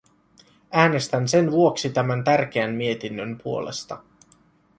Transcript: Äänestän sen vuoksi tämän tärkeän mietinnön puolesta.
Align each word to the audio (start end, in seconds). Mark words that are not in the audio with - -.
Äänestän 0.71 1.27
sen 1.27 1.51
vuoksi 1.51 1.89
tämän 1.89 2.23
tärkeän 2.23 2.71
mietinnön 2.71 3.37
puolesta. 3.43 4.03